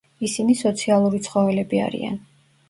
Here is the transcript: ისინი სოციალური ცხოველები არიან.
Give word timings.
ისინი 0.27 0.55
სოციალური 0.61 1.19
ცხოველები 1.27 1.83
არიან. 1.91 2.19